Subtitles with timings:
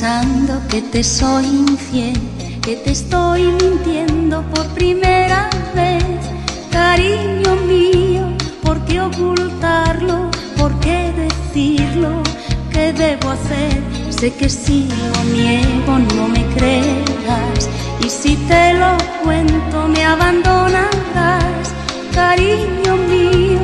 [0.00, 2.16] pensando que te soy infiel,
[2.62, 6.04] que te estoy mintiendo por primera vez.
[6.70, 8.28] Cariño mío,
[8.62, 10.30] ¿por qué ocultarlo?
[10.56, 12.22] ¿Por qué decirlo?
[12.70, 13.82] ¿Qué debo hacer?
[14.10, 17.68] Sé que si lo niego no me creerás
[18.00, 21.74] y si te lo cuento me abandonarás.
[22.14, 23.58] Cariño mío,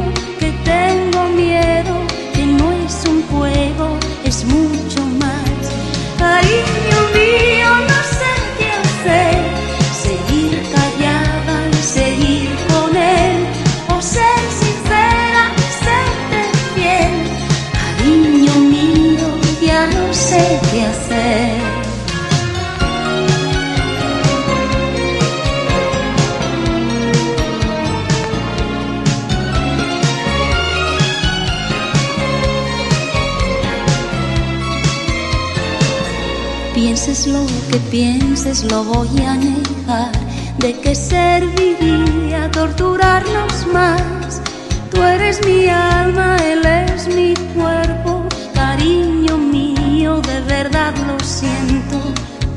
[38.75, 40.15] lo voy a negar.
[40.59, 44.43] ¿De qué serviría torturarnos más?
[44.91, 48.11] Tú eres mi alma, él es mi cuerpo.
[48.53, 51.97] Cariño mío, de verdad lo siento.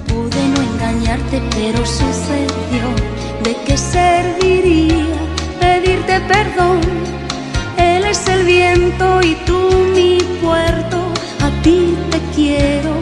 [0.08, 2.86] Pude no engañarte, pero sucedió.
[3.46, 5.20] ¿De qué serviría
[5.60, 6.80] pedirte perdón?
[7.78, 9.60] Él es el viento y tú
[9.96, 10.98] mi puerto.
[11.46, 12.94] A ti te quiero,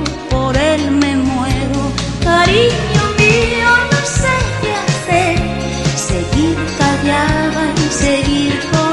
[7.05, 8.84] Callada y seguir con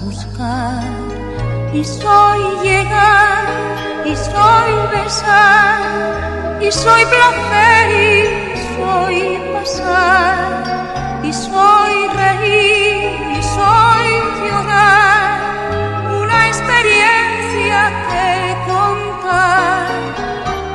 [0.00, 0.82] buscar.
[1.72, 3.48] Y soy llegar,
[4.04, 7.88] y soy besar, y soy placer,
[8.52, 14.08] y soy pasar, y soy reír, y soy
[14.44, 15.40] llorar.
[16.20, 19.86] Una experiencia que contar,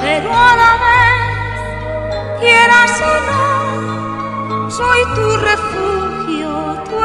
[0.02, 6.50] pero a la vez quieras o no, soy tu refugio,
[6.90, 6.98] tu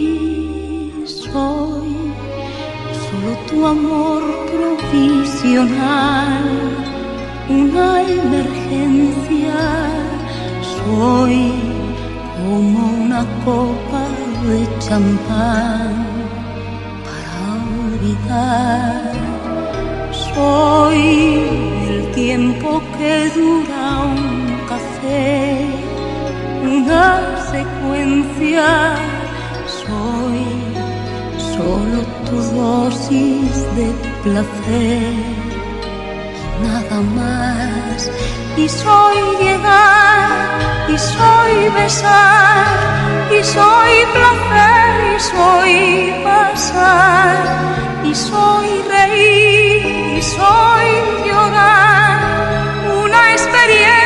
[1.07, 1.91] soy,
[3.05, 4.23] solo tu amor
[4.53, 6.45] provisional,
[7.49, 9.59] una emergencia.
[10.63, 11.39] Soy
[12.37, 14.05] como una copa
[14.47, 15.93] de champán
[17.05, 17.37] para
[17.85, 19.08] olvidar.
[20.39, 21.43] Soy
[21.91, 24.31] el tiempo que dura un
[24.71, 25.67] café,
[26.63, 27.07] una
[27.55, 28.69] secuencia.
[29.83, 30.43] Soy
[31.55, 33.89] solo tu dosis de
[34.23, 35.13] placer,
[36.63, 38.01] nada jamás.
[38.57, 40.31] Y soy llegar,
[40.89, 42.67] y soy besar,
[43.37, 45.75] y soy placer, y soy
[46.23, 47.39] pasar,
[48.05, 49.38] y soy reír,
[50.29, 50.89] soy
[51.25, 52.21] llorar.
[53.03, 53.98] Una experiencia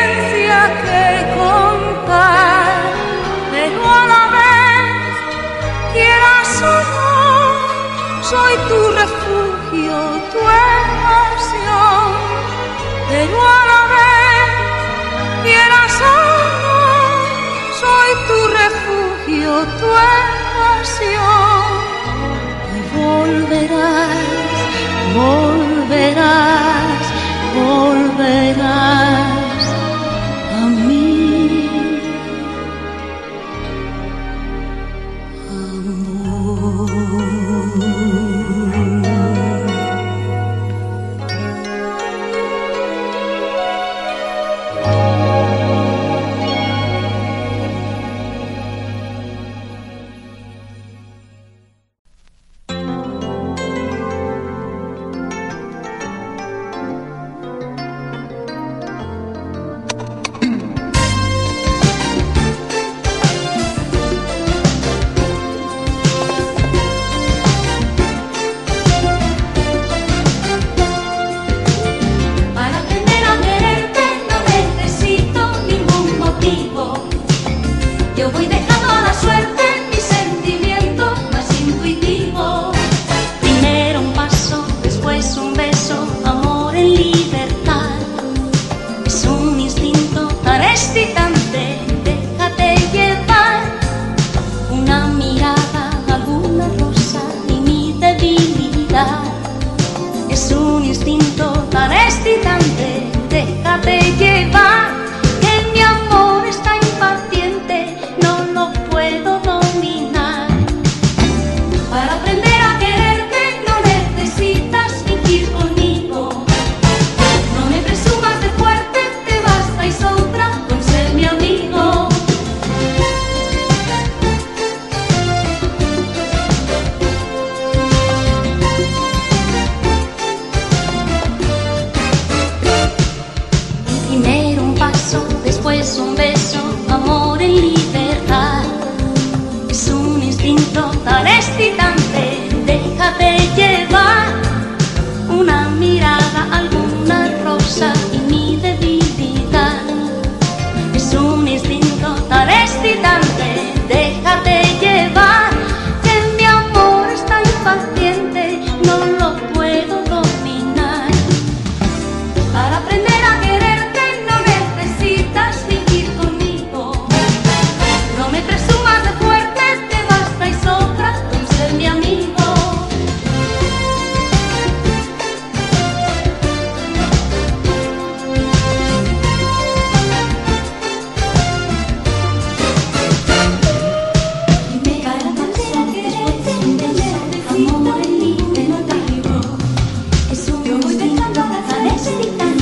[192.03, 192.62] Sitana.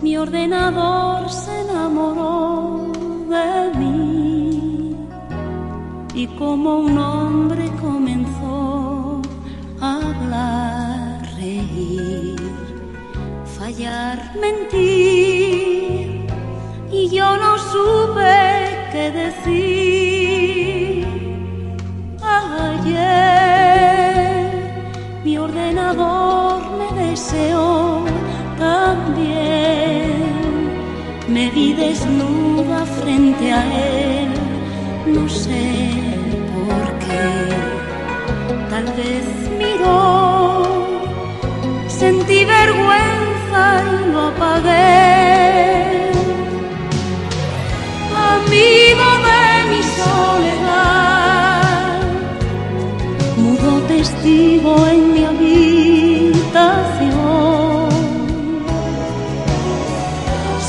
[0.00, 2.92] Mi ordenador se enamoró
[3.28, 4.96] de mí.
[6.14, 9.20] Y como un hombre comenzó
[9.80, 12.40] a hablar, reír,
[13.58, 16.28] fallar, mentir.
[16.92, 21.06] Y yo no supe qué decir.
[22.22, 22.94] Ayer
[25.24, 26.43] mi ordenador
[28.58, 30.12] también.
[31.28, 34.30] Me vi desnuda frente a él,
[35.06, 35.90] no sé
[36.54, 37.26] por qué.
[38.70, 39.26] Tal vez
[39.58, 40.62] miró,
[41.88, 43.62] sentí vergüenza
[43.92, 45.13] y lo apagué.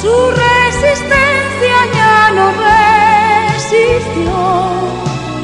[0.05, 2.45] Su resistencia ya no
[3.49, 4.35] resistió,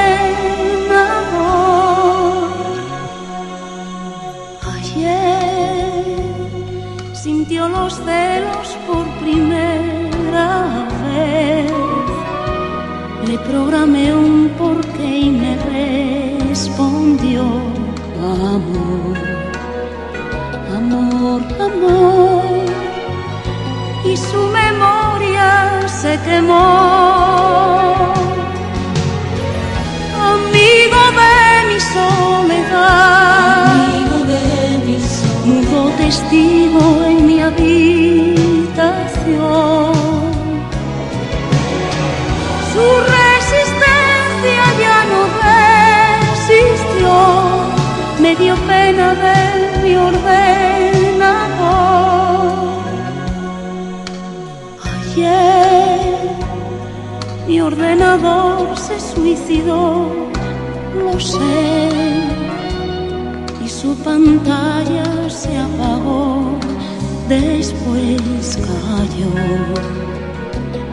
[4.73, 6.05] Ayer
[7.13, 11.73] sintió los celos por primera vez.
[13.27, 15.57] Le programé un porqué y me
[16.49, 17.41] respondió
[18.23, 19.17] amor,
[20.73, 22.34] amor, amor.
[24.05, 28.13] Y su memoria se quemó.
[30.33, 33.15] Amigo de mi soledad,
[33.73, 37.74] Amigo de mi sol, mudo testigo en mi habitación.
[57.47, 60.07] Mi ordenador se suicidó,
[61.03, 61.89] lo sé,
[63.63, 66.57] y su pantalla se apagó,
[67.29, 69.31] después cayó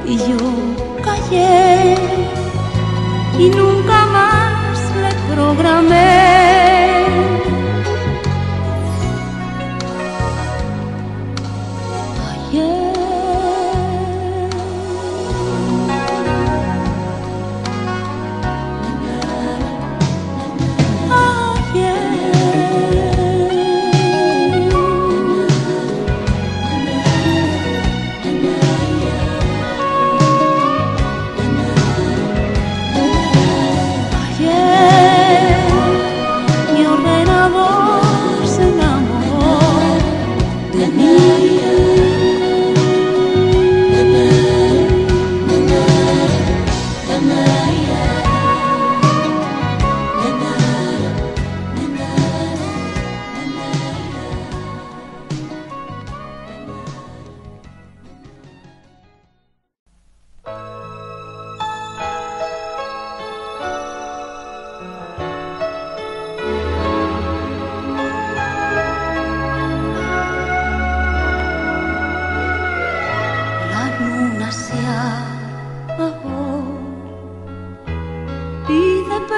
[0.06, 1.96] y yo callé
[3.38, 6.61] y nunca más le programé.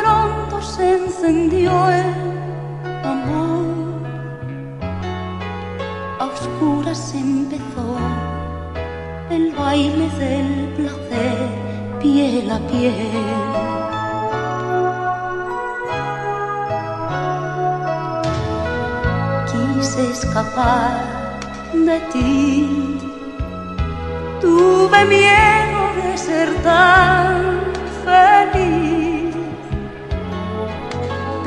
[0.01, 2.15] Pronto se encendió el
[3.05, 4.03] amor.
[6.21, 7.97] A oscuras empezó
[9.31, 11.49] el baile del placer,
[12.01, 13.55] piel a piel.
[19.51, 21.41] Quise escapar
[21.73, 22.99] de ti.
[24.41, 27.63] Tuve miedo de ser tan
[28.05, 29.14] feliz.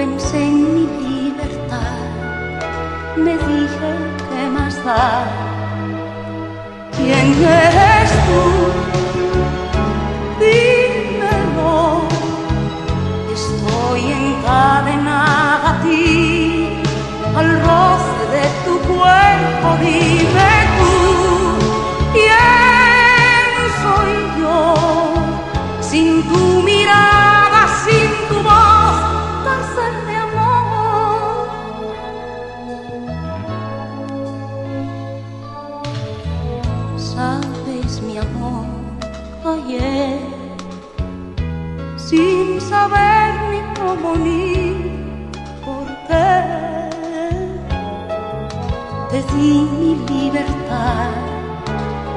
[0.09, 1.99] Pensé en mi libertad,
[3.17, 3.91] me dije
[4.29, 5.25] qué más da.
[6.95, 8.43] ¿Quién eres tú?
[10.39, 12.03] Dímelo.
[13.37, 16.69] Estoy encadenada a ti,
[17.35, 19.67] al roce de tu cuerpo.
[19.81, 20.56] Dime
[42.87, 44.89] sapermi proponire
[45.65, 46.37] perché
[49.11, 51.11] de ti mi libertad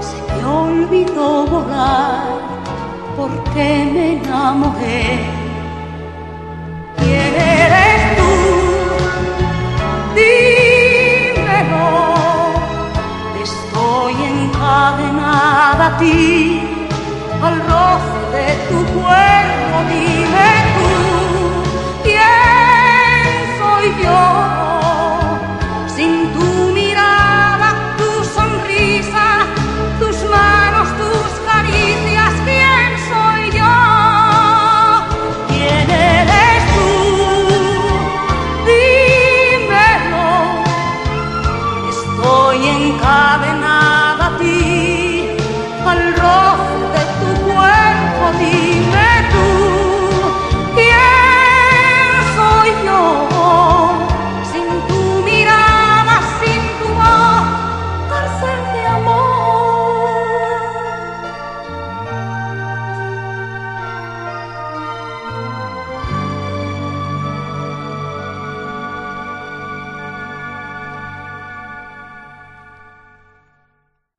[0.00, 2.40] se me olvidó volar
[3.16, 5.08] porque me enamoré.
[6.96, 8.32] ¿Quién eres tú?
[10.16, 11.88] Dímelo.
[13.42, 16.62] Estoy encadenada a ti,
[17.42, 20.59] al roce de tu cuerpo, dime.
[42.88, 43.79] coming out.